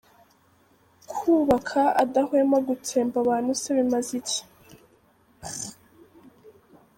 [1.15, 4.41] Kwubaka adahwema gutsemba abantu se bimaze iki?